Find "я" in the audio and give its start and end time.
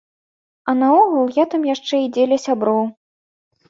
1.37-1.47